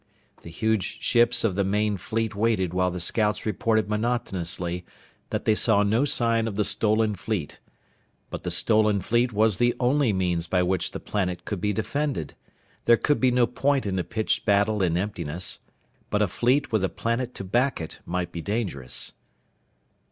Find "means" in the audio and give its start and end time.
10.11-10.47